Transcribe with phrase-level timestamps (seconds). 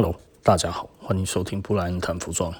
[0.00, 0.14] Hello，
[0.44, 2.54] 大家好，欢迎收听布莱恩谈服装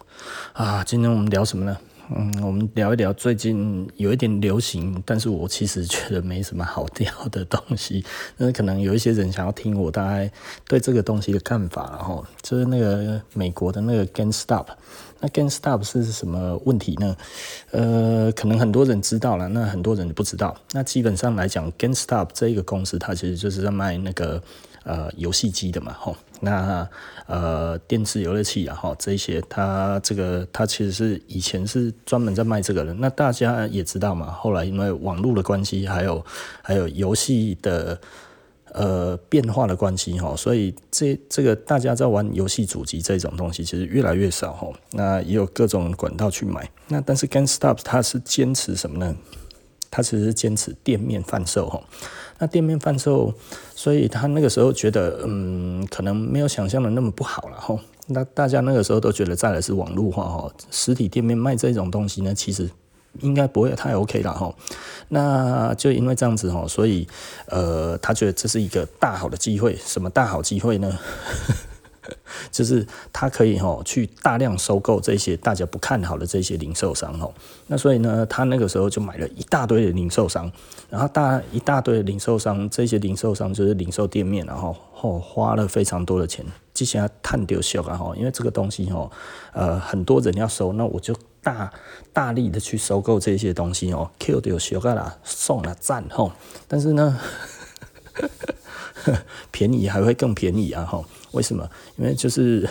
[0.54, 0.82] 啊。
[0.82, 1.78] 今天我们聊什么呢？
[2.10, 8.04] 嗯，我们聊一聊最近有一点流行，但是我其实觉得没什么好聊的东西。
[8.36, 10.28] 那可能有一些人想要听我大概
[10.66, 14.66] 对这个东西的看法，然后就是那个美国的那个 GameStop。
[15.20, 17.16] 那 GameStop 是什么问题呢？
[17.70, 20.56] 呃，可能很多人知道了，那很多人不知道。
[20.72, 24.42] 那基本上来讲，GameStop 这一个公司，它其实就是在卖那个。
[24.84, 26.88] 呃，游戏机的嘛，吼，那
[27.26, 32.94] 呃，电子游乐器啊，吼，这些，它这个它其实是以前是专门在卖这个的。
[32.94, 36.24] 那大家也知道嘛，后来因为网络的关系，还有
[36.62, 38.00] 还有游戏的
[38.72, 44.74] 呃变化的关系，吼，所以这这个大家在玩游戏主机这种东西其实越来越少，吼。
[44.92, 46.70] 那也有各种管道去买。
[46.86, 49.14] 那但是 GameStop 它是坚持什么呢？
[49.90, 51.82] 它其实是坚持店面贩售，吼。
[52.38, 53.34] 那店面贩售，
[53.74, 57.78] 所以他那个时候觉得，嗯，可能没有想象的那么不好了吼。
[58.06, 62.70] 那大家那个时候都觉得再来是网络化吼，实体店面卖这种东西呢，其实
[63.20, 64.54] 应该不会太 OK 了吼。
[65.08, 67.06] 那就因为这样子吼，所以
[67.48, 69.76] 呃，他觉得这是一个大好的机会。
[69.84, 70.98] 什么大好机会呢？
[72.50, 77.32] 就是他可以吼去大量收购这些大家不看好的这些零售商吼，
[77.66, 80.50] 那所以呢，他那个时候就买了一大堆的零售商，
[80.88, 89.10] 然后大一大堆的零售商，这些零售商就是零售店面，然后吼花了非常多的钱，之前探丢秀啊吼，因为这个东西吼，
[89.52, 91.72] 呃很多人要收，那我就大
[92.12, 96.32] 大力的去收购这些东西哦，Q 丢秀个啦，送了赞吼，
[96.66, 97.18] 但是呢。
[99.50, 100.84] 便宜还会更便宜啊！
[100.84, 101.68] 哈，为什么？
[101.96, 102.68] 因为就是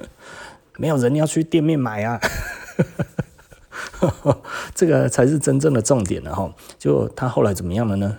[0.78, 2.20] 没有人要去店面买啊，
[4.74, 6.52] 这个才是真正的重点了哈。
[6.78, 8.16] 就他后来怎么样了呢？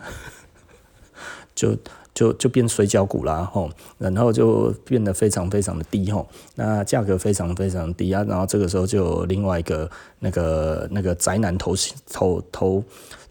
[1.53, 1.77] 就
[2.13, 8.23] 就就变水饺股啦，哈，然后就变得非常非常的低哈，那价格非常非常低啊。
[8.27, 11.73] 然后这个时候就有另外一个那个那个宅男投
[12.09, 12.83] 投投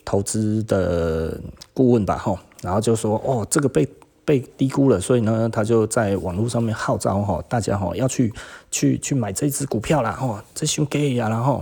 [0.04, 1.40] 投资的
[1.74, 2.38] 顾问吧，哈。
[2.62, 3.88] 然后就说哦，这个被
[4.30, 8.32] 被低估了，所以呢，他就在网络上面号召哈，大家哈要去
[8.70, 11.60] 去去买这支股票啦，哈，这熊 gay 呀，然后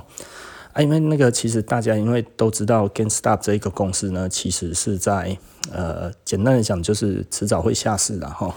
[0.74, 5.34] 啊，因为那个其实大家因为都知道 GameStop 这一个公司呢，其实是在
[5.72, 8.54] 呃，简单的讲就是迟早会下市的哈，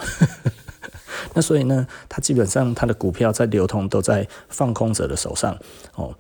[1.34, 5.58] 那所以呢，它基本上它的股票在流通都在放空者的手上
[5.96, 6.14] 哦。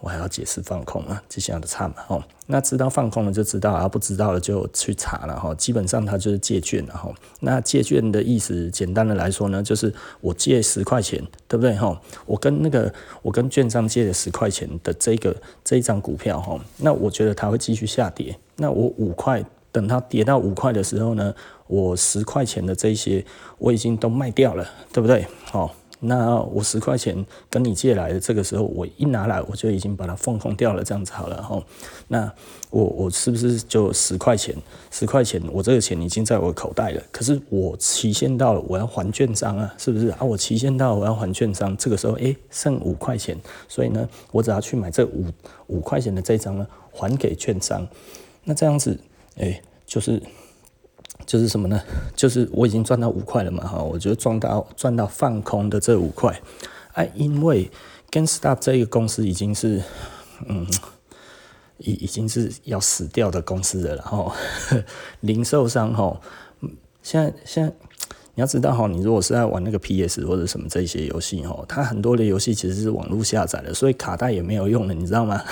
[0.00, 5.54] 我还要解释放空啊，这些的差嘛，哦，那知道放空了就知道，而不知道了就去查了哈。
[5.54, 7.12] 基本上它就是借券了哈。
[7.40, 12.00] 那借券的意思，简单的来说呢，就是我借十块钱，对不对哈？
[12.26, 12.92] 我跟那个
[13.22, 15.34] 我跟券商借了十块钱的这个
[15.64, 18.38] 这一张股票哈，那我觉得它会继续下跌。
[18.56, 21.34] 那我五块，等它跌到五块的时候呢，
[21.66, 23.24] 我十块钱的这些
[23.58, 25.26] 我已经都卖掉了，对不对？
[25.50, 25.74] 好。
[26.00, 31.62] 那我十块钱跟你借来的，这个时候我一拿来，我就已经把它放空掉了，这样子好了哈。
[32.08, 32.30] 那
[32.70, 34.54] 我我是不是就十块钱？
[34.90, 37.02] 十块钱，我这个钱已经在我口袋了。
[37.10, 40.18] 可是我期限到了，我要还券商啊，是不是啊？
[40.22, 43.36] 我期限到了，我要还券商，这个时候诶，剩五块钱，
[43.66, 45.24] 所以呢，我只要去买这五
[45.68, 47.86] 五块钱的这张呢，还给券商。
[48.44, 48.98] 那这样子，
[49.36, 50.22] 诶，就是。
[51.26, 51.82] 就是什么呢？
[52.14, 56.40] 就是我已经赚到五块了嘛，哈，我就赚到赚到放空的这五块，
[56.92, 57.68] 哎、因为
[58.12, 59.82] GameStop 这个公司已经是，
[60.46, 60.66] 嗯，
[61.78, 64.32] 已已经是要死掉的公司了，然后
[65.20, 66.20] 零售商哈，
[67.02, 67.72] 现在现在
[68.36, 75.42] 你要知道哈，你如果是在玩那个 PS 或者什么这些游戏哈，它很多的游戏其实是网络下载的，所以卡带也没有用了，你知道吗？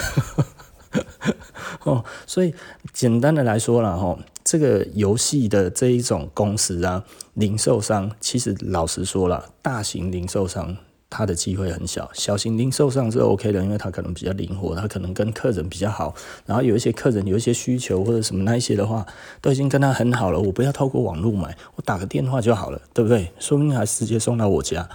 [1.84, 2.54] 哦，所以
[2.92, 4.18] 简单的来说了哈。
[4.44, 10.76] 这个游戏的这一种公司啊，零售商其实老实说了，大型零售商
[11.08, 19.06] 它的机会很小，小型零售商是 OK 的，因为它可能比较灵活，它可能跟客人比较好，然后有一些客人有一些需求或者什么那一些的话，
[19.40, 23.32] 都已经跟他很好了，我不要透过网络买，我打个电话就好了，对不对？
[23.38, 24.86] 说不定还直接送到我家，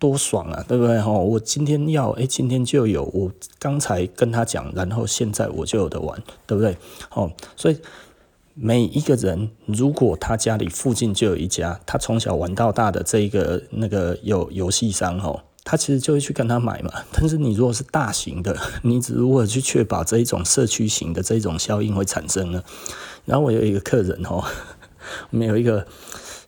[0.00, 1.00] 多爽啊，对不对？
[1.00, 3.30] 哈，我今天要，哎，今天就有，我
[3.60, 6.76] 刚才跟他讲，然后现在我就有得玩，对不对？
[7.14, 7.78] 哦，所以。
[8.62, 16.92] 每一个人，如果他家里附近就有一家他从小玩到大的这一个那个游游戏商吼，他其实就会去跟他买嘛。
[17.12, 22.62] 但是你如果是大型的， 你只如果去确保这一种社区型的这种效应会产生呢？
[23.24, 24.44] 然后我有一个客人哦，
[25.30, 25.86] 我们有一个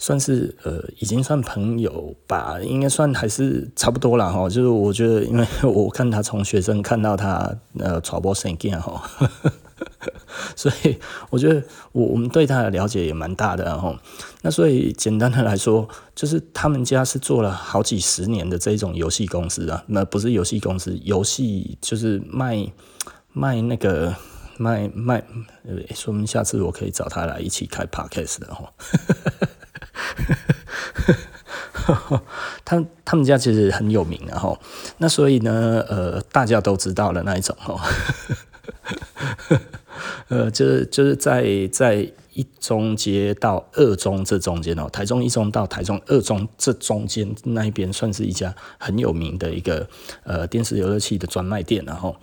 [0.02, 4.49] 算是呃已经算朋友吧，应该算还是差不多了哈。
[4.49, 9.00] 就是我觉得，因为我看他从学生看到他呃传播生意哈。
[10.56, 10.99] 所以
[11.31, 11.62] 我觉得
[11.93, 13.96] 我我们对他的了解也蛮大的，然后
[14.43, 22.66] 那所以简单的来说，就是他们家是做了好几十年的这种游戏公司啊，那不是游戏公司，游戏就是卖
[23.32, 24.12] 卖那个
[24.56, 25.22] 卖卖，
[25.94, 28.72] 说明下次我可以找他来一起开 podcast 的哈。
[32.64, 34.56] 他他们家其实很有名，然后
[34.98, 37.80] 那所以呢，呃，大家都知道的那一种哦。
[40.28, 49.86] 呃，就是就是在在一中街到二中这中间哦，台中一中到台中二中这中间那一边，算是一家很有名的一个
[50.24, 52.16] 呃电视游乐器的专卖店，然后。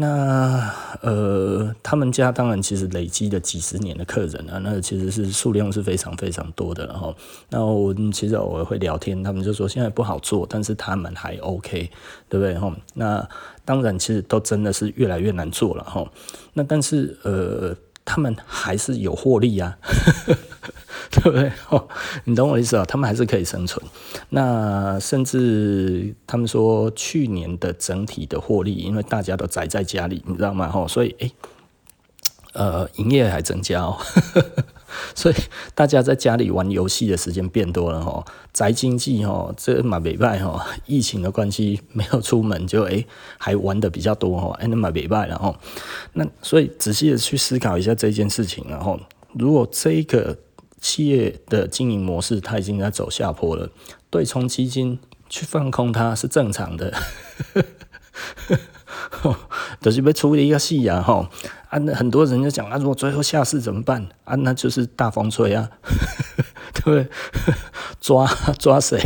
[0.00, 6.86] 那呃，他们家当然其实累积了几十年的客人啊，那其实是数量是非常非常多的。
[6.86, 7.12] 然后，
[7.50, 11.90] 那我其实偶尔会聊天，他们就说现在不好做，但是他们还 OK，
[12.28, 12.56] 对不对？
[12.56, 13.28] 哈，那
[13.64, 16.08] 当然其实都真的是越来越难做了哈。
[16.52, 17.74] 那但是呃，
[18.08, 19.76] 他们还是有获利啊。
[21.10, 21.50] 对不对？
[21.70, 21.88] 哦，
[22.24, 22.84] 你懂我意思啊？
[22.84, 23.84] 他们还是可以生存。
[24.28, 30.70] 那甚至他们说，去年的整体的获利，因为大家都宅在家里，你知道吗？
[30.74, 31.32] 哦，所以诶，
[32.52, 33.96] 呃，营业还增加哦。
[35.14, 35.34] 所以
[35.74, 38.24] 大家在家里玩游戏的时间变多了哦。
[38.52, 43.06] 宅经济哦，这马尾拜吼，疫情的关系没有出门就诶，
[43.38, 44.50] 还玩的比较多吼。
[44.60, 45.56] 哎，那马尾拜然后，
[46.14, 48.98] 那所以仔细的去思考一下这件事情，然后
[49.34, 50.36] 如果这个。
[50.80, 53.68] 企业的经营模式，它已经在走下坡了。
[54.10, 54.96] 对冲基金
[55.28, 56.94] 去放空它是正常的，
[59.80, 61.28] 就是被处理一个戏呀哈。
[61.68, 64.06] 啊，那很多人就讲啊，如果最后下市怎么办？
[64.24, 65.68] 啊，那就是大风吹啊，
[66.72, 67.06] 对不对？
[68.00, 68.26] 抓
[68.58, 68.98] 抓谁？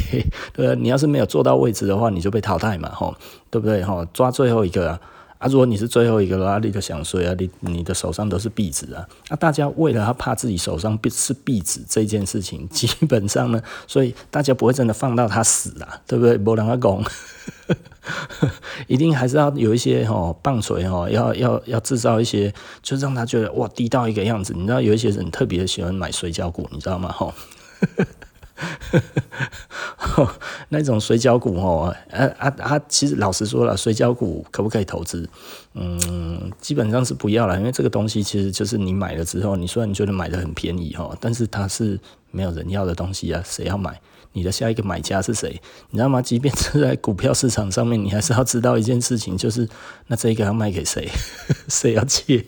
[0.52, 3.14] 对，你要是没有做到位置的话，你就被淘汰嘛，吼，
[3.50, 3.82] 对不对？
[3.82, 5.00] 吼，抓最后一个啊。
[5.38, 16.38] 啊，如果你是最后一个啦，你就想说啊，你你的手上都是壁纸啊，啊，大家为了他怕自己手上是壁纸这件事情， 基本上呢，所以大家不会真的放到他死啊，对不对？
[16.38, 17.04] 没人要讲，
[18.88, 22.52] 一定还是要有一些吼棒槌吼，要要要制造一些，
[22.82, 24.52] 就让他觉得哇低到一个样子。
[24.54, 27.10] 你知道有一些人特别喜欢买水饺股，你知道吗？
[27.12, 27.32] 吼。
[30.68, 32.80] 那种水饺股哦，啊啊啊！
[32.86, 35.28] 其实老实说了，水饺股可不可以投资？
[35.74, 41.98] 嗯，基本上是不要了，因为这个东西其实就是你买了之后，你虽然觉得买的很便宜哈，但是它是
[42.30, 44.00] 没有人要的东西啊，谁要买？
[44.32, 45.60] 你的下一个买家是谁？
[45.90, 46.22] 你知道吗？
[46.22, 49.68] 即便是在股票市场上面，你还是要知道一件事情，就是
[50.06, 51.08] 那这个要卖给谁？
[51.68, 52.44] 谁要接？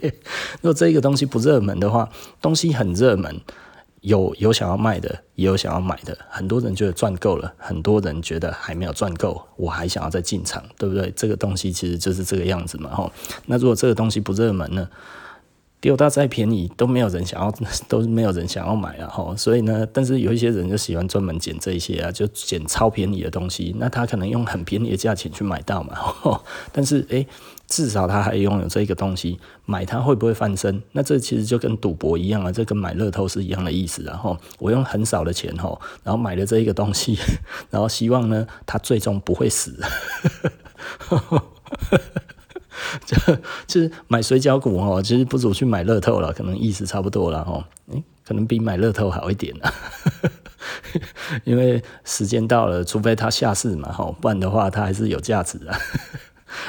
[0.60, 2.08] 如果这个东西不热门的话，
[2.40, 3.40] 东西很热门。
[4.00, 6.14] 有有想要卖的，也有想要买的。
[6.28, 11.10] 很多人觉得赚够了，很多人觉得还没有赚够，我还想要再进场，对不对？
[11.16, 13.10] 这个东西其实就是这个样子嘛，吼。
[13.46, 14.86] 那如果这个东西不热门呢？
[15.84, 17.52] 丢到再便宜都没有人想要，
[17.90, 19.36] 都没有人想要买啊，吼。
[19.36, 23.76] 所以呢，但是有一些人就喜欢专门捡这些啊，就捡超便宜的东西。
[23.78, 25.94] 那他可能用很便宜的价钱去买到嘛，
[26.72, 27.26] 但是诶。
[27.66, 30.82] 至少他还拥有这个东西，买它会不会翻身？
[30.92, 34.02] 那这其实就跟赌博一样啊，这跟买乐透是一样的意思。
[34.02, 37.18] 然后我用很少的钱吼，然后买了这一个东西，
[37.70, 39.80] 然后希望呢，它最终不会死。
[43.06, 43.16] 就
[43.66, 47.64] 就是买水饺股哦，其实不如去买乐透了，可能意思差不多了哦。
[47.92, 49.72] 诶，可能比买乐透好一点啊，
[51.44, 55.72] 因为时间到了，除非它下市嘛，吼，不然的话它还是有价值的。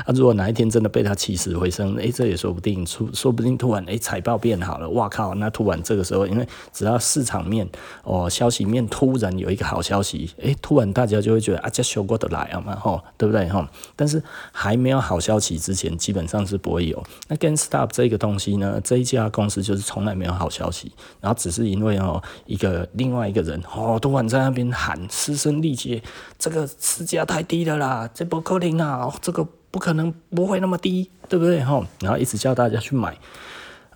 [0.06, 7.68] 啊，如果哪一天真的被他起死回生，诶、这也说不定，出说不定突然诶，财报变好了，哇靠，那突然这个时候，因为只要市场面
[8.04, 13.66] 哦，消息面突然有一个好消息，诶、突然大家就会觉得啊，这修过得来啊嘛，吼，对不对吼？
[13.96, 17.04] 但是还没有好消息之前，基本上是不会有。
[17.28, 26.02] 那 GameStop 这个东西呢，这一家公司就是从来没有好消息，然后只是因为哦，一个另外一个人哦，突然在那边喊嘶声力竭，
[26.38, 29.46] 这个市价太低了啦，这不可能啊，这个。
[29.76, 31.86] 不可能不会那么低，对不对哈？
[32.00, 33.14] 然后一直叫大家去买，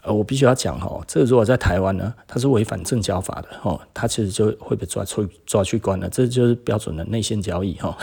[0.01, 7.98] 呃，我必须要讲哈，这如果在台湾呢，它是违反证交法的哈，它其实就会被抓出抓去关了，这就是标准的内线交易哈。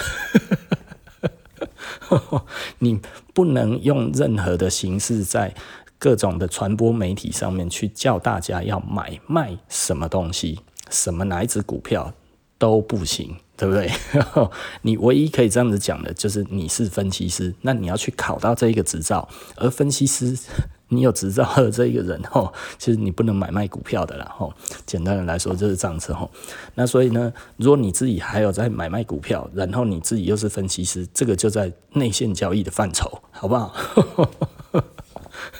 [2.78, 2.98] 你
[3.34, 5.54] 不能用任何的形式在
[5.98, 12.14] 各种的传播媒体上面去叫大家要买卖什么东西，什么哪一只股票
[12.56, 13.36] 都不行。
[13.56, 13.90] 对不对？
[14.82, 20.36] 你唯一可以这样子讲的，就是你是分析师，那你要去考到这一个执照，而分析师
[20.88, 24.52] 你有执照的这一个人，吼，其实你不能买卖股票的啦，吼。
[24.84, 26.30] 简单的来说就是这样子，吼。
[26.74, 33.74] 那所以呢，如果你自己还有在买卖股票，然后你自己又是分析师，这个就在内线交易的范畴，好不好？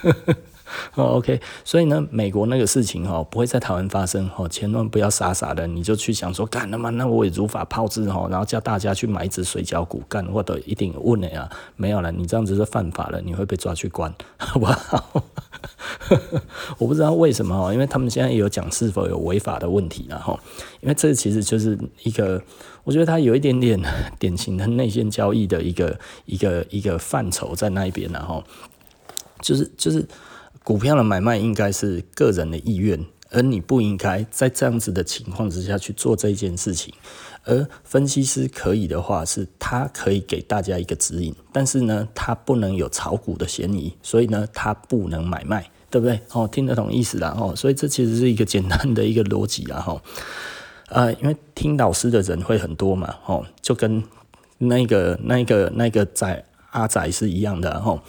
[0.94, 15.24] 哦，OK，所以呢，美国那个事情哈不会在台湾发生哈，千万不要傻傻的你就去想说干了嘛那我也如法炮制哈，然后叫大家去买一只水饺股干，我都一定问了呀，没有了，你这样子是犯法了，你会被抓去关，好不好？
[16.78, 20.38] 我不知道为什么哦，因为他们现在也有讲是否有违法的问题了哈，
[20.80, 22.40] 因为这其实就是一个，
[22.84, 23.80] 我觉得它有一点点
[24.18, 28.42] 典型的内线交易的一个一个一个范畴在那一边然后，
[29.40, 30.06] 就是就是。
[30.66, 32.98] 股票的买卖应该是个人的意愿，
[33.30, 36.92] 而你不应该在这样子的情况之下去做这件事情。
[37.44, 46.18] 而分析师可以的话，是他可以给大家一个指引，但是呢，他不能有炒股的嫌疑，所以呢，他不能买卖，对不对？
[46.32, 50.02] 哦，听得懂意思啦，哦，所以这其实是一个简单的一个逻辑啦，哈，
[50.88, 54.02] 呃，因为听老师的人会很多嘛，哦，就跟
[54.58, 58.02] 那个那个那个仔阿仔是一样的，哈。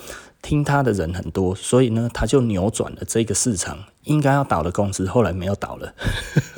[0.47, 5.93] 听他的人很多，所以呢，他就扭转了这个市场应该要倒的公司，后来没有倒了，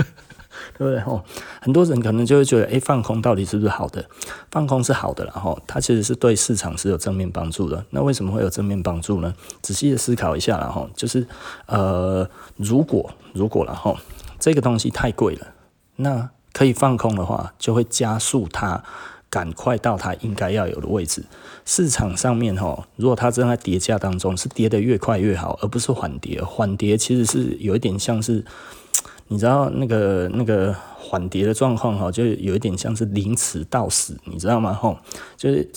[0.77, 0.99] 对不对？
[1.11, 1.23] 哦，
[1.59, 4.05] 很多人可能就会觉得，诶，放空到底是不是好的？
[4.51, 7.83] 放空是好的，然后它其实是对市场是有正面帮助的。
[7.89, 9.33] 那为什么会有正面帮助呢？
[9.63, 11.25] 仔细的思考一下，然后就是，
[11.65, 13.97] 呃，如果如果然后
[14.37, 15.47] 这个东西太贵了，
[15.95, 18.83] 那可以放空的话，就会加速它。
[19.29, 21.23] 赶快到它应该要有的位置。
[21.65, 26.41] 市场上面哈，如果它正在跌价当中，是跌得越快越好，而不是缓跌。
[26.43, 28.43] 缓跌其实是有一点像是，
[29.27, 34.73] 你知道那个那个缓跌的状况哈，就有一点像是凌迟到死，你知道吗？
[34.73, 34.99] 哈，
[35.37, 35.69] 就是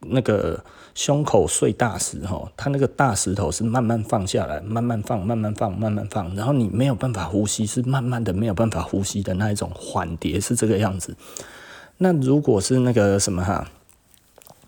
[0.00, 11.14] 那个胸口碎大石哈，它那个大石头是慢慢放下来，慢慢放，慢慢放，慢慢放，然后你没有办法呼吸，是慢慢的没有办法呼吸的那一种缓跌，是这个样子。
[12.02, 13.70] 那如果是那个什么哈，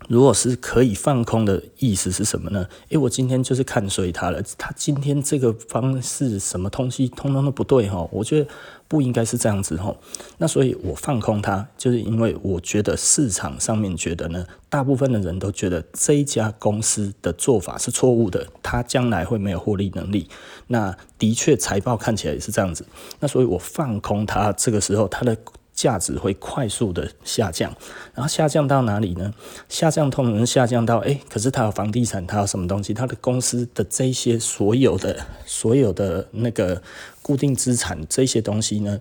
[0.07, 2.67] 如果是可以放空的意思是什么呢？
[2.89, 8.47] 诶，我今天就是看衰它了，它今天这个方式什么东西通通都不对哈，我觉得
[8.87, 9.95] 不应该是这样子哈。
[10.37, 20.29] 那所以我放空它，就是因为我觉得市场上面觉得呢，大部分的人都觉得这一家公司的做法是错误的，它将来会没有获利能力。
[20.67, 22.85] 那的确财报看起来也是这样子，
[23.21, 25.35] 那所以我放空它，这个时候它的。
[25.73, 27.75] 价值会快速的下降，
[28.13, 29.33] 然后下降到哪里呢？
[29.67, 32.93] 下降通常下降到，诶，可是它有房地产，它有什么东西？
[32.93, 36.81] 它的公司的这些所有的所有的那个
[37.23, 38.99] 固定资产这些东西呢，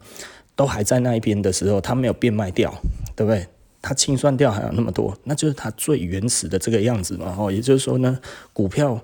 [0.57, 2.73] 都还在那一边的时候，它没有变卖掉，
[3.15, 3.47] 对不对？
[3.83, 7.37] 它清算掉还有那么多，那就是它最原始的这个样子嘛。
[7.39, 8.19] 哦，也就是说呢，
[8.53, 8.99] 股票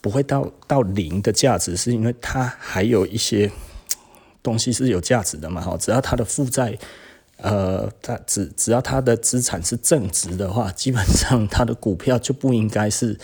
[0.00, 3.50] 不会到到零的价值，是因为它还有一些。
[4.44, 5.60] 东西是有价值的嘛？
[5.60, 6.78] 哈，只要它的负债，
[7.38, 13.18] 呃，它只只要它的资产是正值的话，基本上它的股票就不应该是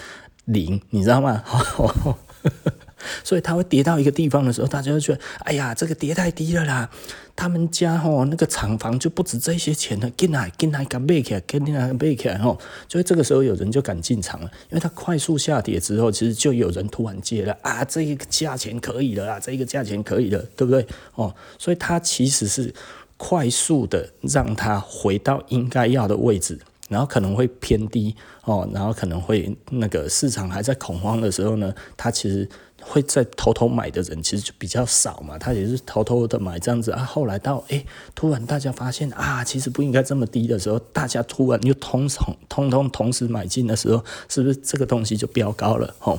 [0.46, 1.44] 零，你知道吗？
[3.24, 6.90] 所以它会跌到一个地方的时候，大家就觉得，哎呀，这个跌太低了啦。
[7.36, 20.86] 他们家吼那个厂房就不止这些钱了，进来进来敢买起来，进来买起来吼，所以这个时候有人就敢进场了，因为它快速下跌之后，其实就有人突然接了啊，这个价钱可以了啊，这个价钱可以了，对不对？
[21.14, 22.74] 哦，所以它其实是
[23.16, 26.58] 快速的让它回到应该要的位置，
[26.90, 28.14] 然后可能会偏低
[28.44, 32.46] 哦，然后可能会那个市场还在恐慌的时候呢，它其实。
[32.80, 37.04] 会在偷偷买的人其实就比较少嘛，他也是偷偷的买这样子啊。
[37.04, 45.94] 后来到诶，突然大家发现啊，其实不应该这么低的时候，大家突然又通通通通同时买进的时候，是不是这个东西就飙高了？
[45.98, 46.18] 吼。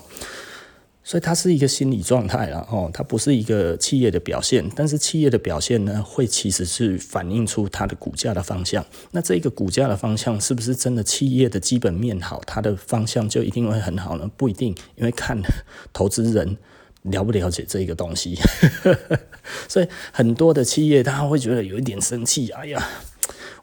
[1.11, 8.85] 所以它是一个心理状态啦，哦，它不是一个企业的表现，但是企业的表现呢，会其实是反映出它的股价的方向。
[9.11, 14.31] 那这个股价的方向是不是真的企业的基本面好，它的方向就一定会很好呢？
[14.37, 15.37] 不一定，因为看
[15.91, 16.55] 投资人
[17.01, 18.39] 了不了解这个东西。
[19.67, 22.81] 所以很多的企业他会觉得有一点生气，哎呀。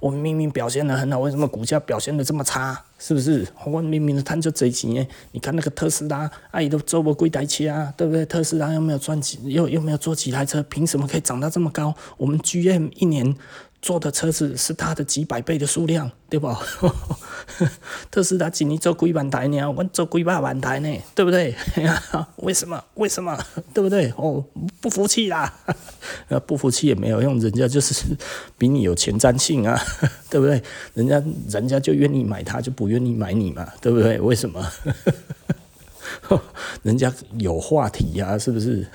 [0.00, 2.84] 我们明明表现得很好，为什么股价表现得这么差？
[2.98, 3.46] 是不是？
[3.64, 8.26] 我明明的贪就这钱，你看那个特斯拉，阿姨都做过几台车啊，对不对？
[8.26, 11.94] 特斯拉又没有赚几，又又没有做几台车，凭什么可以涨到这么高？
[12.16, 13.34] 我们 GM 一年。
[13.80, 16.52] 做的车子是它的几百倍的数量，对不？
[18.10, 19.70] 特斯拉今年做几万台呢？
[19.70, 21.54] 我做几百万台呢，对不对？
[22.38, 22.82] 为什么？
[22.94, 23.38] 为什么？
[23.72, 24.12] 对不对？
[24.16, 24.44] 哦，
[24.80, 25.52] 不服气啦！
[26.46, 28.04] 不服气也没有用，人家就是
[28.58, 29.80] 比你有前瞻性啊，
[30.28, 30.62] 对不对？
[30.94, 34.20] 人家人家就愿意买它，就不愿意买你嘛，对不对？
[34.20, 34.70] 为什么？
[36.82, 38.86] 人家有话题呀、是不是？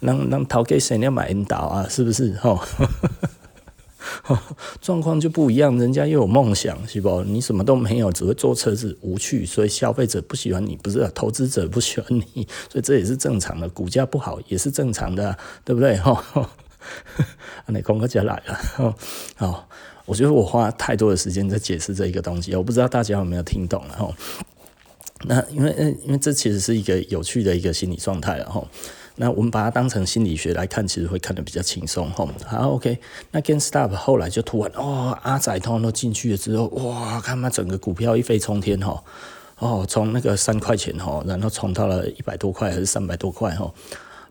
[0.00, 1.86] 让让投给谁你要买引导啊？
[1.88, 2.34] 是不是？
[2.40, 2.60] 吼，
[4.80, 7.22] 状况就不一样，人家又有梦想，是不？
[7.22, 11.10] 你什么都没有，只会坐车子，无趣，所以消费者不喜欢你，不是、啊？
[11.14, 13.68] 投资者不喜欢你，所以这也是正常的。
[13.68, 15.96] 股价不好也是正常的、对不对？
[16.00, 16.22] 哈，
[17.66, 18.94] 那空哥就来了。
[19.36, 19.68] 好，
[20.06, 24.12] 我觉得我花太多的时间在解释这一个东西，我不知道大家有没有听懂了哈。
[25.24, 28.66] 那因为嗯，因为这其实是一个有趣的一个心理状态了哈。
[29.16, 32.26] 那我们把它当成心理学来看，其实会看得比较轻松哈。
[32.46, 32.98] 好，OK。
[33.30, 39.02] 那 GameStop 后来就突然哦，阿仔通通都进去了之后，哇，看嘛，整个股票一飞冲天哈。
[39.58, 43.70] 哦，从那个三块钱哈，然后冲到了一百多块还是三百多块哈，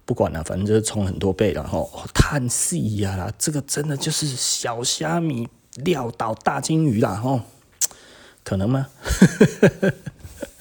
[0.06, 1.88] 不管了，反正就是冲很多倍了哈。
[2.12, 7.44] 叹气呀，这个真的就是小虾米撂倒大鲸鱼啦哈，
[8.44, 8.88] 可能吗？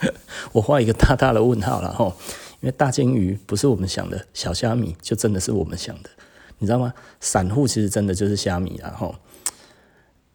[0.52, 2.14] 我画一个大大的问号了哈，
[2.60, 6.10] 因为大鲸鱼不是我们想的，小虾米就真的是我们想的，
[6.58, 6.94] 你知道吗？
[7.20, 9.14] 散户其实真的就是虾米然后。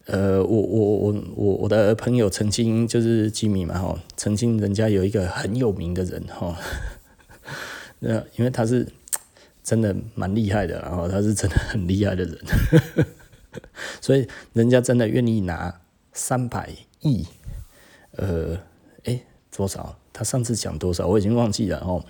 [0.05, 6.57] 呃，我我我我我的朋友曾经就是吉米嘛哈，曾经人家有一个很有名的人哈，
[7.99, 8.85] 那因为他是
[9.63, 12.37] 真的蛮厉害的，然后他是真的很厉害的人，
[14.01, 15.73] 所以人家真的愿意拿
[16.11, 17.25] 三百亿，
[18.17, 18.59] 呃。
[19.55, 19.95] 多少？
[20.11, 21.07] 他上次讲多少？
[21.07, 22.03] 我已经忘记了哦。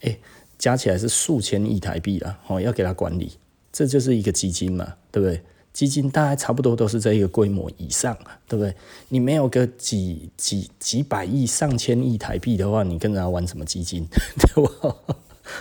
[0.00, 0.16] 哎，
[0.58, 3.32] 加起来是数千亿台币了哦，要给他管理，
[3.72, 5.42] 这就是一个基金嘛，对不对？
[5.72, 8.16] 基金大概差不多都是这一个规模以上，
[8.48, 8.74] 对不对？
[9.10, 14.06] 你没有个几几几百亿、上千亿台币的话，你跟人家玩什么基金？
[14.54, 14.96] 对吧？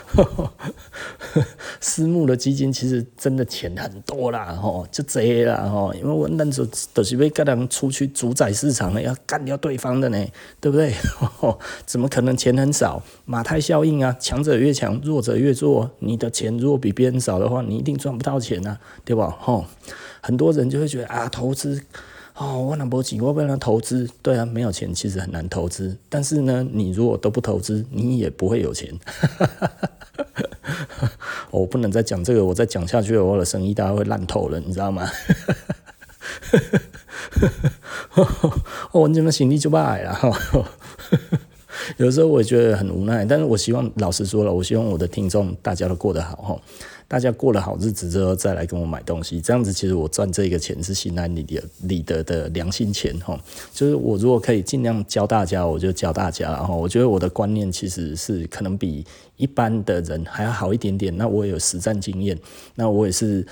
[0.08, 0.24] 呵
[1.34, 1.46] 呵
[1.80, 10.25] 私募的基金其实真的钱很多啦，吼，就这啦，吼，因为我那时候都是被跟人出去主宰市场了，要干掉对方的呢，
[10.60, 10.94] 对不对？
[11.86, 13.01] 怎么可能钱很少？
[13.25, 15.89] 马太效应啊，强者越强，弱者越弱。
[16.00, 19.36] 你的钱如果比别人少的话，你一定赚不到钱啊，对吧？
[19.39, 19.65] 吼，
[20.22, 21.84] 很多人就会觉得啊，投资。
[22.38, 24.10] 哦，我拿不起，我不能投资。
[24.22, 25.98] 对啊，没有钱其实很难投资。
[26.10, 28.94] 但是呢，你如果都不投资，你也不会有钱。
[31.50, 35.08] 我不能再讲这个，我再讲下去，我的生意大概会烂透了，你知道吗？
[38.15, 38.54] 哦
[38.92, 40.19] 我怎么心里就不爱了？
[41.98, 46.62] 有时候我也觉得很无奈，但是我希望，老实说了，我希望我的听众大家都过得好
[47.08, 53.39] 大家过了好日子之后再来跟我买东西，这样子其实我赚这个钱是心安理得理得的良心钱哈。
[53.72, 56.52] 就是我如果可以尽量教大家，我就教大家。
[56.52, 59.06] 然后我觉得我的观念其实是可能比
[59.38, 61.15] 一般的人还要好一点点。
[61.15, 62.38] 那我有实战经验，
[62.74, 63.46] 那我也是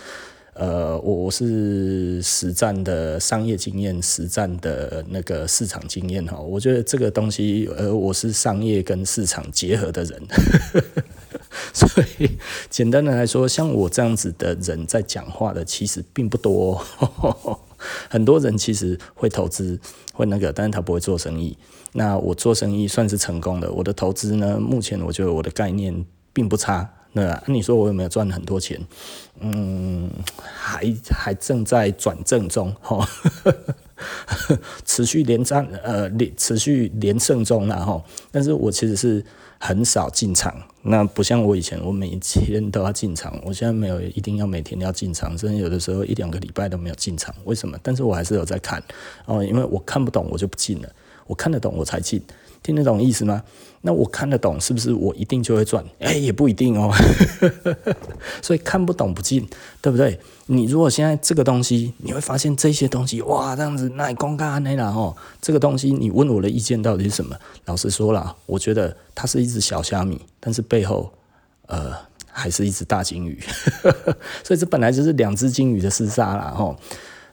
[0.56, 6.40] 呃，我我是实战的商业经验，实战的那个市场经验哈。
[6.40, 10.22] 我觉得这个东西，呃，我是商业跟市场结合的人。
[11.74, 11.88] 所
[12.18, 12.38] 以，
[12.70, 16.84] 简单的来说，像我这样子的人在讲话的其实并不多。
[18.10, 19.80] 很多人其实会投资，
[20.14, 21.58] 会那个，但是他不会做生意。
[21.92, 23.72] 那我做生意算是成功的。
[23.72, 26.90] 我的投资呢，目前我觉得我的概念并不差。
[27.12, 28.82] 那你说我有没有赚很多钱？
[29.40, 30.10] 嗯，
[30.44, 33.08] 还还正在转正中，哈，
[34.86, 39.24] 持续连战，呃，连持续连胜中，然后，但是我其实是。
[39.66, 40.54] 很少进场，
[40.86, 43.40] 那不像我以前，我每天都要进场。
[43.46, 47.34] 我现在没有一定要每天要进场，甚至有的时候一两个礼拜都没有进场。
[47.46, 47.78] 为什么？
[47.82, 48.84] 但是我还是有在看
[49.26, 50.90] 哦，因为我看不懂，我就不进了。
[51.26, 52.22] 我看得懂，我才进。
[52.62, 53.44] 听得懂意思吗？
[53.86, 55.84] 那我看得懂，是不是我一定就会赚？
[56.00, 56.90] 哎，也不一定哦。
[58.42, 59.46] 所以看不懂不进，
[59.82, 60.18] 对不对？
[60.46, 67.36] 你如果现在这个东西，你会发现这些东西，哇，这样子那公干那啦哦，这个东西你问我的意见到底是什么？
[67.66, 71.12] 老实说了，我觉得它是一只小虾米，但是背后
[71.66, 71.92] 呃
[72.32, 73.38] 还是一只大金鱼。
[74.46, 76.54] 所以这本来就是两只金鱼的厮杀啦。
[76.56, 76.78] 吼。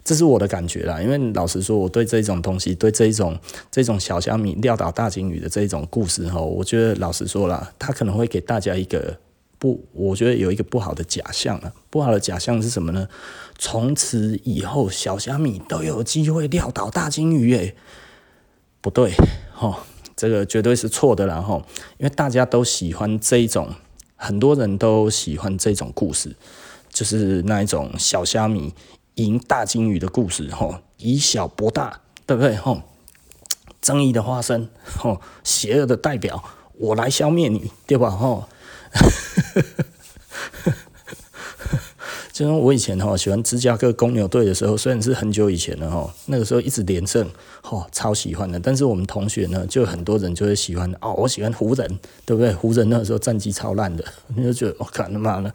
[0.03, 3.39] 这是我的感觉啦，因为老实说，我对这种东西，对这一种
[3.71, 9.17] 这种小虾米撂倒大鲸鱼的这一种故事哈，我觉得老实说啦，它可能会给大家一个
[9.59, 11.73] 不，我觉得有一个不好的假象啊。
[11.91, 13.07] 不好的假象是什么呢？
[13.59, 17.77] 从此以后，小虾米都有机会撂倒大鲸鱼诶，
[18.81, 19.13] 不对
[19.53, 19.85] 哈，
[20.17, 21.63] 这个绝对是错的啦哈，
[21.99, 23.69] 因为大家都喜欢这一种，
[24.17, 26.35] 很多人都喜欢这种故事，
[26.91, 28.73] 就是那一种小虾米。
[29.16, 32.57] 赢大鲸鱼的故事，吼，以小博大，对不对？
[32.57, 32.83] 吼，
[33.81, 36.42] 正义的化身，吼，邪恶的代表，
[36.79, 38.11] 我来消灭你，对吧？
[38.11, 38.49] 吼，
[42.33, 47.29] 就像我以前吼喜欢芝加哥公牛队的时候，虽然是很久以前了，吼，那个时候一直连胜，
[47.61, 48.59] 吼，超喜欢的。
[48.59, 52.55] 但是我们同学呢，就很多人就会喜欢，哦，我喜欢湖人，对不对？
[52.55, 55.53] 湖人那个时候战绩超烂的，你就觉得，我靠他妈的，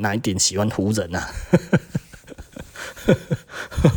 [0.00, 1.26] 哪一点喜欢湖人啊？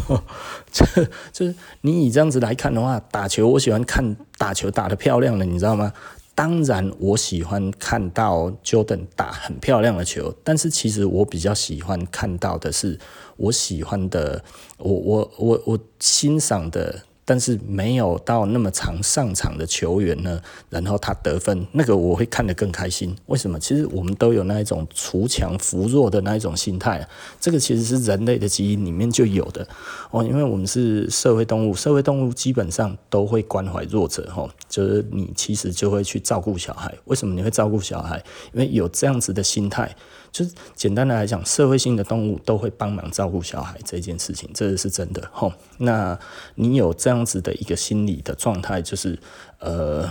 [0.72, 0.86] 这
[1.32, 5.94] 就是你以这样子来看的话，打球我喜欢看打球打得漂亮的，你知道吗？
[6.36, 13.00] 当然我喜欢看到 Jordan 打很漂亮的球，但是其实我比较喜欢看到的是
[13.38, 14.44] 我喜欢的，
[14.78, 17.04] 我我我我欣赏的。
[17.26, 23.16] 但是没有到那么长上场的球员呢，然后他得分，那个我会看得更开心。
[23.28, 23.60] 为什么？
[23.60, 27.08] 其实我们都有那一种锄强扶弱的那一种心态，
[27.40, 29.68] 这个其实是人类的基因里面就有的
[30.12, 30.24] 哦。
[30.24, 36.94] 因为我们是社会动物，社会动物基本上都会关怀弱者哦，就是你其实就会去照顾小孩。
[37.06, 38.22] 为什么你会照顾小孩？
[38.54, 39.96] 因为有这样子的心态。
[40.34, 45.54] 就是简单的来讲，社会性的动物都会帮忙照顾小孩这件事情，这是真的吼。
[45.78, 46.20] 那
[46.56, 49.20] 你有这样子的一个心理的状态，就是
[49.60, 50.10] 呃，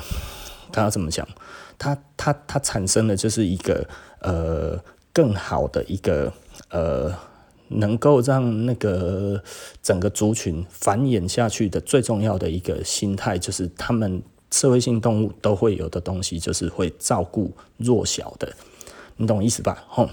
[0.70, 1.26] 他要怎么讲？
[1.76, 3.88] 他他他产生的就是一个
[4.20, 4.78] 呃
[5.12, 6.32] 更好的一个
[6.70, 7.12] 呃，
[7.66, 9.42] 能够让那个
[9.82, 18.54] 整个族群繁衍下去的最重要的一个心态，就是他们社会性动物都会有的东西，就是会照顾弱小的。
[19.22, 19.84] 你懂意思吧？
[19.88, 20.10] 吼，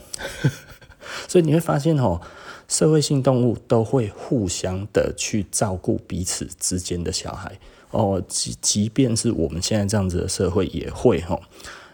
[1.28, 2.22] 所以你会发现吼，
[2.68, 7.60] 社会性动物都会互相的去照顾彼此之间的小孩
[7.92, 11.42] 哦，即即便是我们现在这样子的社会也会吼，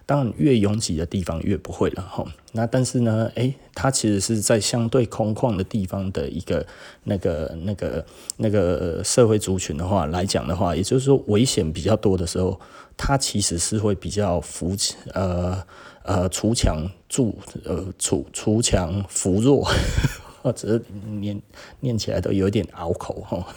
[0.06, 2.28] 当然越拥挤的地方越不会了吼。
[2.52, 6.66] 那但是呢，诶，它其实是在相对空旷的地方的一个
[7.04, 8.06] 那个那个
[8.38, 12.60] 那个社会族群的话来讲的话，也就是说危险比较多的时候，
[12.96, 14.76] 它其实是会比较扶
[15.14, 15.64] 呃。
[16.08, 19.68] 呃，锄强助呃，锄锄强扶弱，
[20.44, 20.80] 或者
[21.20, 21.42] 念
[21.80, 23.48] 念起来都有点拗口哈，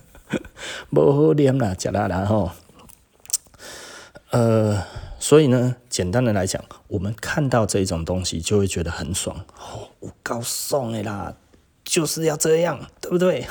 [0.92, 2.54] 不好念啦，假啦啦哈。
[4.32, 4.84] 呃，
[5.22, 11.32] 所以呢，简单的来讲，我们看到这种东西就会觉得很爽，哦，我高爽的啦。
[11.84, 13.46] 就是要这样，对不对？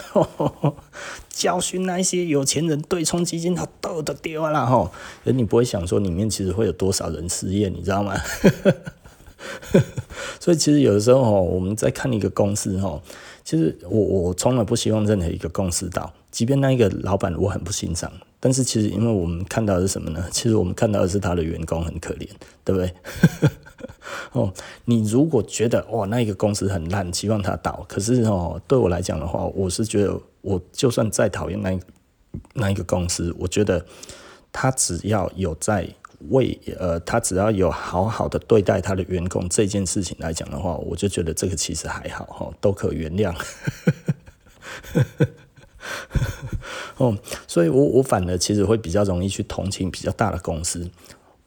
[1.29, 4.91] 教训那些有钱人对冲基金，他都都丢了哈。
[5.23, 8.15] 而你不会想说里面其实会有多少人失业，你知道吗？
[10.41, 12.77] 所以其实有的时候我们在看一个公司
[13.45, 20.27] 其实我我从来不希望任何一个公司倒，即便那一个老板我很不欣赏，但是其实因为我们看到的是什么呢？
[20.31, 22.27] 其实我们看到的是他的员工很可怜，
[22.65, 22.93] 对不对？
[24.33, 24.51] 哦，
[24.85, 31.79] 你如果觉得哇，那一个公司很烂，希望它倒，可是哦，对我来讲的话，我是觉得，我就算再讨厌那
[32.53, 33.85] 那一个公司，我觉得
[34.51, 35.87] 他只要有在
[36.29, 43.35] 为呃，他只要有好好的对待他的员工这件事情来讲的话，我就觉得这个其实还好哈，都可原谅。
[46.97, 47.17] 哦，
[47.47, 50.89] 所以我我反而其实会比较容易去同情比较大的公司。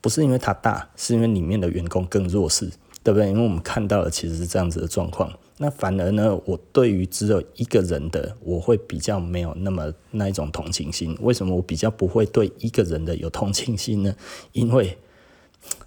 [0.00, 2.70] 不是因为它大，是因为里面的员工更弱势，
[3.02, 3.28] 对不对？
[3.30, 5.32] 因为我们看到的其实是这样子的状况。
[5.56, 11.16] 那反而呢，我对于只有一个人的，我会比较没有那么那一种同情心。
[11.22, 14.14] 为什么我比较不会对一个人的有同情心呢？
[14.52, 14.98] 因为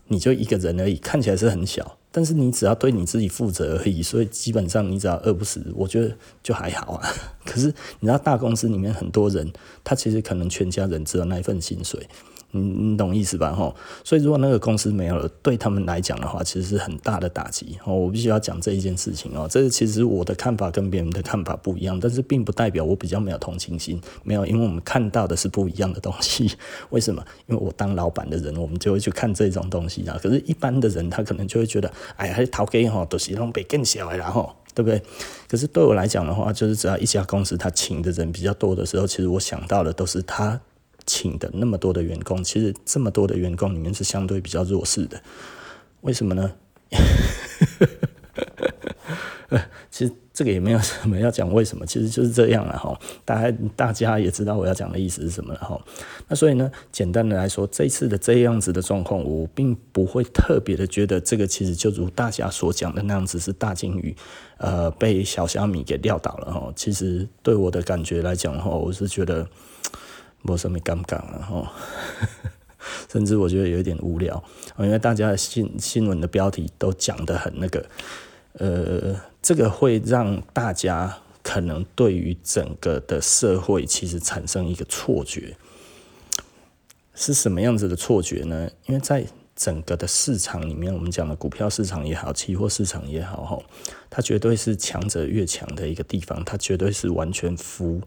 [0.08, 4.02] 你就一个人而已，看起来是很小，但是你只要对你自己负责而已。
[4.02, 7.10] 所以基本上你只要饿不死，我觉得就还好啊。
[7.46, 7.67] 可是
[8.00, 9.52] 你知道大公司里面很多人，
[9.84, 12.08] 他其实可能全家人只有那一份薪水。
[12.52, 13.54] 你你懂意思吧？
[13.54, 17.78] 吼，所以如果那个公司没有了，对他们来讲的话，其实是很大的打击。
[17.84, 19.48] 哦，我必须要讲这一件事情哦。
[19.50, 24.02] 这其实我的看法跟别人的看法不一样，但是并不代表我比较没有同情心。
[24.24, 26.52] 没有，因为我们看到的是不一样的东西。
[26.90, 27.24] 为什么？
[27.48, 30.18] 因为我当老板的人，我们就会去看这种东西啊。
[30.24, 35.02] 可是，一般的人他可能就会觉得，哎，还是头家吼，都是让被更小的啦吼，对不对？
[35.50, 40.60] 可是对我来讲的话，就是只要一家公司他请的人比较多的时候，其实我想到的都是他。
[41.08, 45.20] 请的那么多的员工，其实这么多的员工里面是相对比较弱势的，
[46.02, 46.52] 为什么呢？
[49.89, 53.00] 其实这个也没有什么要讲为什么，其实就是这样了哈。
[53.24, 55.80] 大家大家也知道我要讲的意思是什么了哈。
[56.28, 64.13] 那所以呢，简单的来说，这次的这样子的状况，我并不会特别的觉得这个其实就如大家所讲的那样子是大鲸鱼
[64.58, 66.72] 呃被小虾米给撂倒了哈。
[66.76, 69.48] 其实对我的感觉来讲的话，我是觉得。
[70.41, 71.73] 没什么尴尬了哈，
[73.12, 74.41] 甚至我觉得有一点无聊，
[74.80, 77.86] 因为大家的新新闻的标题都讲得很那个，
[78.54, 85.58] 呃，这个会让大家可能对于整个的社会其实产生一个错觉，
[87.13, 88.69] 是什么样子的错觉呢？
[88.86, 93.63] 因为在整个的市场里面，我们讲的股票市场也好，期货市场也好，
[94.10, 98.00] 它绝对是强者越强的一个地方，它绝对是完全服。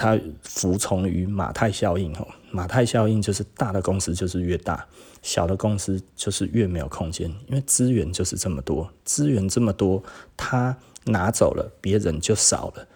[0.00, 4.82] 它服从于马太效应，吼，马太效应就是大的公司就是越大，
[5.20, 10.02] 小的公司就是越没有空间，因为资源就是这么多，资源这么多，
[10.38, 12.88] 他拿走了，别人就少了。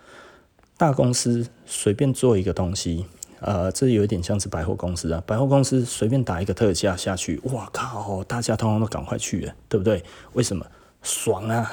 [0.78, 3.04] 大公司随便做一个东西，
[3.40, 10.02] 呃，这有一点像是百货公司啊，百货公司随便打一个特价下去，哇靠，大家通通都赶快去了，对不对？
[10.32, 10.64] 为什么？
[11.02, 11.70] 爽啊，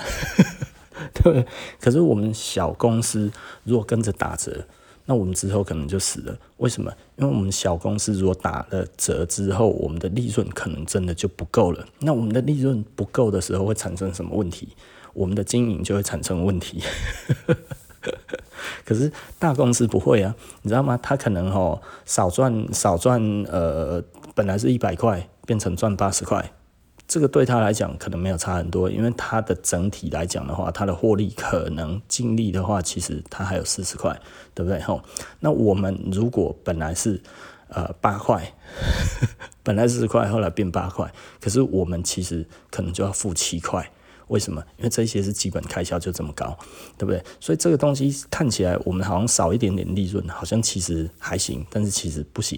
[1.15, 1.47] 对不对？
[1.79, 3.31] 可是我们小公司
[3.63, 4.65] 如果跟着打折。
[5.11, 6.89] 那我们之后可能就死了，为什么？
[7.17, 11.85] 因为我们小公司如果打了折之后，我们的利润可能真的就不够了。
[11.99, 14.69] 那我们的利润不够的时候会产生什么问题？
[15.13, 16.81] 我们的经营就会产生问题。
[18.85, 20.97] 可是大公司不会啊，你知道吗？
[21.03, 24.01] 他可能哦少赚少赚呃，
[24.33, 26.53] 本来是一百块变成赚八十块。
[27.11, 34.17] 这个对他来讲可能没有差很多，因为他的整体来讲的话，他的获利可能净利的话，其实他还有四十块，
[34.53, 34.79] 对不对？
[34.79, 35.01] 吼，
[35.41, 37.21] 那我们如果本来是
[37.67, 38.53] 呃八块，
[39.61, 43.91] 本来四十块，后来变八块，可是我们其实可能就要付七块，
[44.29, 44.63] 为什么？
[44.77, 46.57] 因为这些是基本开销就这么高，
[46.97, 47.21] 对不对？
[47.41, 52.57] 所以这个东西看起来我们好像少一点点利润，好像其实还行，但是其实不行。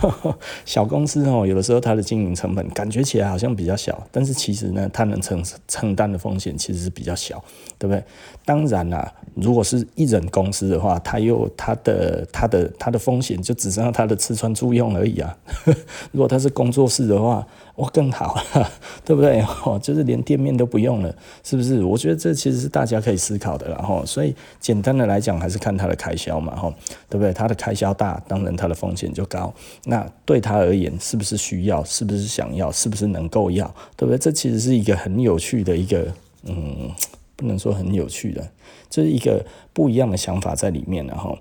[0.64, 7.42] 小公司哦，有的时候它的经营成本感觉起来好像比较小，但是其实呢，它能承承担的风险其实是比较小，
[7.78, 8.02] 对不对？
[8.44, 15.36] 当然啦、如果是一人公司的话，它又它的它的它的风险就只剩下它的吃穿住用而已啊。
[16.12, 18.70] 如果它是工作室的话，哇，更好了，
[19.02, 19.40] 对不对？
[19.64, 21.82] 哦，就是连店面都不用了，是不是？
[21.82, 26.72] 我觉得这其实是大家可以思考的，然后，所以简单的来讲，还是看它的开销嘛，哈，
[27.08, 27.32] 对不对？
[27.32, 29.52] 它的开销大，当然它的风险就高。
[29.84, 31.82] 那对他而言，是不是需要？
[31.82, 32.70] 是不是想要？
[32.70, 33.66] 是不是能够要？
[33.96, 34.18] 对不对？
[34.18, 36.12] 这其实是一个很有趣的一个，
[36.44, 36.90] 嗯，
[37.36, 38.46] 不能说很有趣的，
[38.90, 41.38] 这、是一个不一样的想法在里面，然后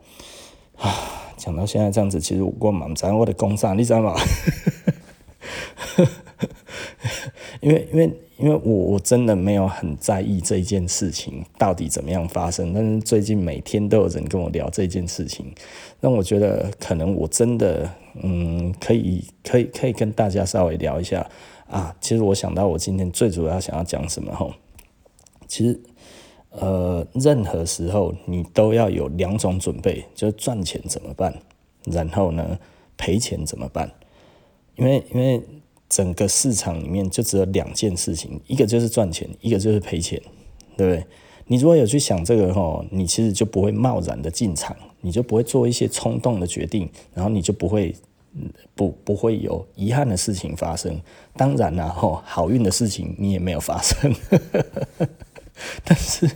[0.77, 0.89] 啊，
[1.35, 4.15] 讲到现在这样子，其实我蛮在我的工厂，你知道吗？
[7.61, 8.11] 因为，因为。
[8.37, 15.53] 因为我我真的没有很在意这件事情到底怎么样发生，但是最近每天都有人跟我聊这件事情，
[15.99, 17.87] 让我觉得可能我真的
[18.23, 21.29] 嗯可以可以可以跟大家稍微聊一下
[21.67, 21.95] 啊。
[22.01, 24.51] 其实我想到我今天最主要想要讲什么吼，
[25.47, 25.79] 其实
[26.49, 31.31] 呃任何时候你都要有两种准备，就是赚钱怎么办，
[31.85, 32.57] 然后呢
[32.97, 33.91] 赔钱怎么办，
[34.77, 35.43] 因为因为。
[35.91, 40.17] 整个市场里面就只有两件事情，一个就是赚钱，一个就是赔钱，
[40.77, 41.05] 对不对？
[41.47, 47.93] 你如果有去想这个哦，你其实就不会贸然的进场，你就不会做一些冲动的决定，然后你就不会
[48.73, 50.97] 不不会有遗憾的事情发生。
[51.35, 54.15] 当然啦，吼，好运的事情你也没有发生。
[55.83, 56.29] 但是，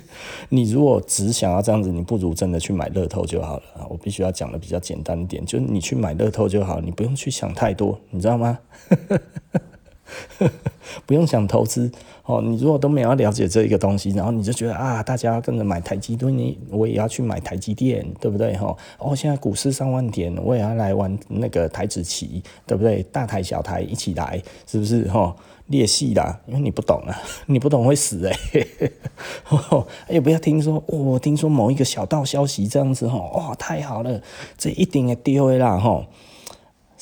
[0.49, 3.63] 你如果只想要这样子，你不如真的去买乐透就好了。
[3.89, 8.59] 我必须要讲的比较简单一点，就是你去买乐透就好，你不用去想太多，你知道吗？
[11.05, 11.91] 不用想投资
[12.25, 12.41] 哦。
[12.41, 18.55] 你如果都没有了解这一个东西，然后你就觉得啊，大家跟着买台积电，你我也要去买台积电，对不对？
[18.55, 23.01] 哈哦，现在股市上万点，我也要来玩那个台子棋，对不对？
[23.11, 25.09] 大台小台一起来，是不是？
[25.09, 25.35] 哈。
[25.67, 28.91] 裂隙啦，因为你不懂啊， 你不懂会死诶、欸。
[30.07, 34.21] 哎，不要听说，哦，听说某一个小道消息这样子吼，哇，太好了，
[34.57, 36.05] 这一定会丢的啦吼。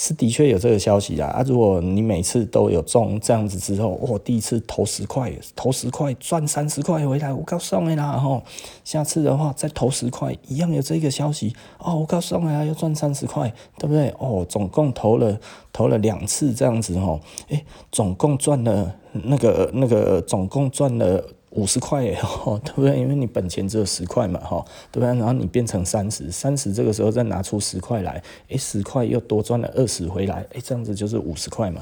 [0.06, 1.30] 是的确有这个消息啊！
[1.30, 8.44] 啊，如果你每次都有中这样子之后，哦，第一次投十块，投十块赚三十块回来，我告诉你啦吼，
[8.84, 14.14] 下次的话再投十块，一样有这个消息哦，我告诉你啊，要赚三十块，对不对？
[14.20, 15.40] 哦，总共投了
[15.72, 21.24] 投了两次这样子吼，诶，总共赚了那个那个总共赚了。
[21.56, 22.18] 五十块耶，
[22.64, 23.00] 对不对？
[23.00, 25.08] 因为你本钱只有十块嘛，哈，对不对？
[25.08, 31.82] 然后你变成三十，三十这个时候再拿出十块来，诶，十块又多赚了二十回来，诶，这样子就是五十块嘛。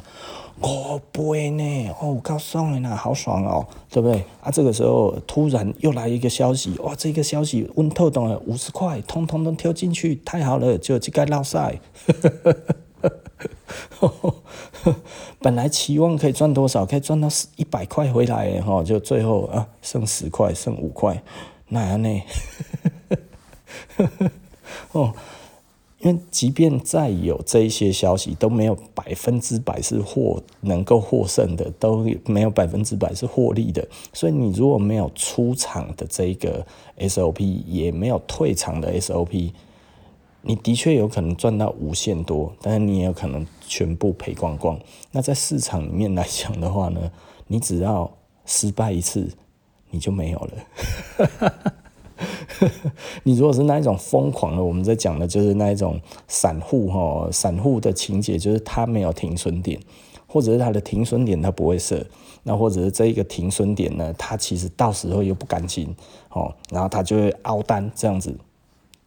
[0.60, 4.24] 哦，不会呢，哦，我告诉你啦，好爽哦，对不对？
[4.42, 11.80] 啊，这个时候突然又来一个消息，哇，这个消息温透懂了，五十块，通通都跳进去，太好了，就这个捞赛。
[14.00, 14.08] 呵
[14.84, 14.96] 呵
[15.40, 21.22] 本来期望可以赚多少，可以赚到一百块回来，哈，就最后啊剩十块，剩五块，
[21.70, 22.22] 那样呢？
[24.94, 25.14] 哦，
[26.00, 33.88] 因为即便再有这一些消息，都没有百分之百是获能够获胜的，都没有百分之百是获利的。
[34.14, 36.66] 所以你如果没有出场的这个
[37.00, 39.52] SOP，也没有退场的 SOP。
[40.44, 44.80] 你的确有可能赚到无限多，但是你也有可能全部赔光光。
[45.12, 47.12] 那在市场里面来讲的话呢，
[47.48, 48.12] 你只要
[48.46, 49.30] 失败一次，
[49.92, 50.52] 你就没有了。
[53.24, 59.80] 你如果是那一种疯狂的，我们在讲的就是那一种散户哈，散户的情节就是他没有停损点，
[60.28, 62.06] 或者是他的停损点他不会设，
[62.44, 65.96] 那或者是这一个停损点呢，他其实到时候又不甘心
[66.30, 68.38] 哦，然后他就会凹单这样子，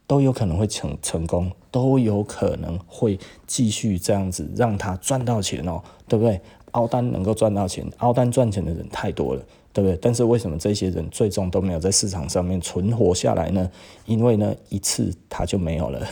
[0.07, 6.39] 都有可能会成成功，都有可能会继续这样子让他赚到钱哦，对不对？
[6.71, 9.41] 凹单能够赚到钱，凹单赚钱的人太多了，
[9.71, 9.97] 对不对？
[10.01, 13.71] 但是为什么这些人最终都没有在市场上面存活下来呢？
[14.05, 16.07] 因为呢，一次他就没有了。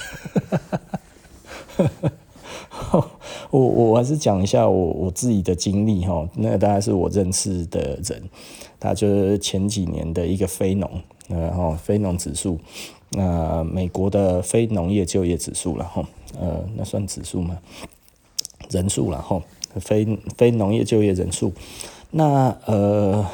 [3.52, 8.24] 我我还是讲一下我我自己的经历哈，那大概是我认识的人，
[8.80, 10.90] 他就是前几年的一个非农，
[11.28, 12.58] 然后非农指数，
[13.14, 16.06] 那美国的非农业就业指数然后
[16.40, 17.58] 呃，那算指数吗？
[18.70, 19.42] 人数然后。
[19.80, 20.06] 非
[20.38, 21.52] 非农业就业人数，
[22.12, 23.26] 那呃，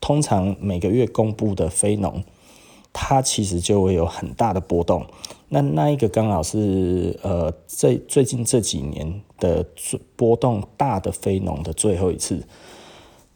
[0.00, 2.24] 通常每个月公布的非农，
[2.92, 5.06] 它其实就会有很大的波动。
[5.50, 9.64] 那那一个刚好是呃，这最近这几年的
[10.16, 12.42] 波动大的非农的最后一次。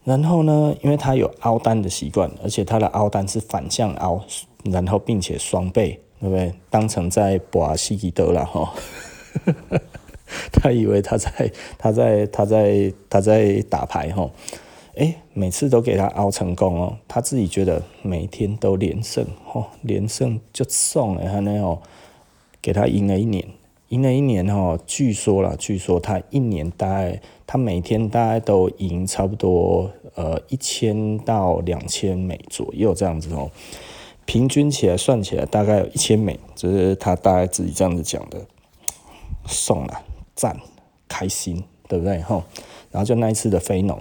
[0.03, 4.21] 然后呢，因为它有凹单的习惯，而且它的凹单是反向凹，
[4.71, 6.53] 然后并且双倍，对不对？
[6.71, 8.73] 当成在博西吉德了哈。
[10.53, 14.33] 他以为他在他在他在他在打牌吼，
[14.97, 21.81] 哎，每次都给他熬成功哦，他自己觉得每天都连胜吼，连胜就送了他那哦，
[22.61, 23.47] 给他赢了一年，
[23.91, 33.49] 赢了一年吼，据说啦，据说他一年大概他每天大概都赢差不多呃一千到两千美左右这样子哦，
[34.27, 38.39] 平均起来算起来大概有一千美，就是他大概自己这样子讲的，
[39.47, 40.03] 送了。
[40.35, 40.55] 赞，
[41.09, 42.21] 开心，对不对？
[42.21, 42.43] 吼，
[42.91, 43.99] 然后就那一次的非农，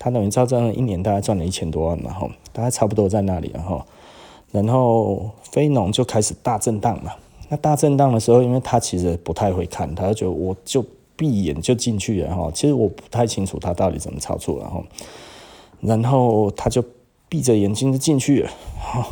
[0.00, 3.86] 他等于照这样一年大概赚了一千多万嘛，吼，大概差不多在那里，然后，
[4.50, 7.12] 然后非农就开始大震荡嘛。
[7.48, 10.84] 那大震荡的时候，因为他其实不太会看，他就觉得我就
[11.14, 12.50] 闭眼就进去了，哈。
[12.52, 14.84] 其实我不太清楚他到底怎么操作，然后，
[15.80, 16.82] 然后他就
[17.28, 19.06] 闭着眼睛就进去了，哈，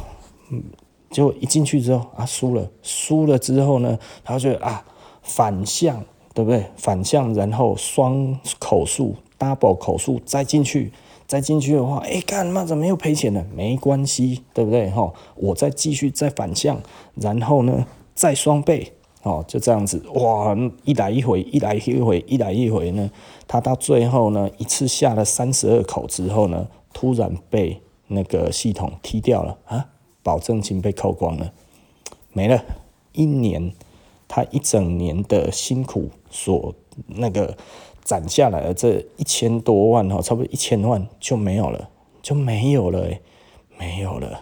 [0.50, 0.62] 嗯，
[1.10, 4.84] 结果一进去之后啊，输了，输了之后呢，他就啊，
[5.22, 6.04] 反向。
[6.34, 6.66] 对不对？
[6.76, 10.90] 反向，然后双口数 double 口数再进去，
[11.28, 13.46] 再进去的话，哎，干嘛怎么又赔钱了？
[13.54, 14.90] 没关系，对不对？
[14.90, 16.76] 哈，我再继续再反向，
[17.14, 23.08] 然后呢，再双倍，哦，就这样子，哇，一来一回，一来一回，一来一回呢，
[23.46, 29.86] 他到最后呢，一次下了三十二口之后呢，突然被那个系统踢掉了啊，
[30.24, 31.52] 保证金被扣光了，
[32.32, 32.64] 没了，
[33.12, 33.72] 一年。
[34.26, 36.74] 他一整年的辛苦所
[37.06, 37.56] 那个
[38.02, 41.88] 攒下来的这一千多万哦，差不多一千万就没有了，
[42.20, 43.10] 就没有了，
[43.78, 44.40] 没有了，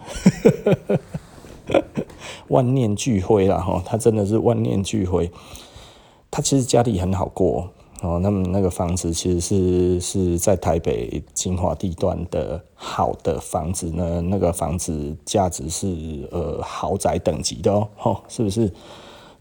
[2.48, 5.30] 万念俱灰了哈，他真的是万念俱灰。
[6.30, 7.68] 他其实家里很好过，
[8.02, 18.70] 哦那么那个房子其实是是在台北精华地段的好的房子呢，那个房子价值是呃豪宅等级的哦，是不是？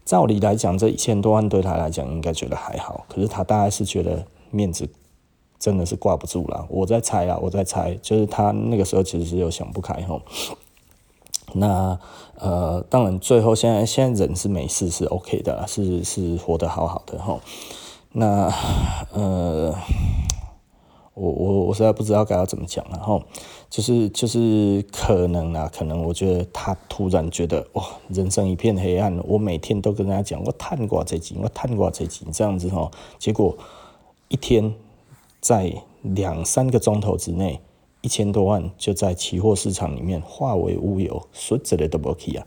[0.04, 4.88] 照理来讲，这一千多万对他来讲应该觉得还好，可是他大概是觉得面子
[5.60, 6.66] 真的是挂不住了。
[6.68, 10.20] 我在猜啊，我在猜，就是他那个时候其实是有想不开吼。
[11.54, 11.98] 那
[12.36, 17.40] 呃，当然最后现在现在人是没事是 OK 的，是是活得好好的吼。
[18.12, 18.52] 那
[19.12, 19.74] 呃。
[21.14, 23.22] 我我我实在不知道该要怎么讲，然后
[23.68, 29.14] 就是就是可能啊，可能我觉得他突然觉得哇，人生一片黑暗。
[29.28, 33.54] 我每天都跟他讲，我探过这集，我探过这集，这样子哈，结果
[34.28, 34.74] 一天
[35.38, 35.70] 在
[36.00, 37.60] 两三个钟头之内，
[38.00, 42.46] 一千多万就在期货市场里面化为乌有，说这类都不 OK 啊。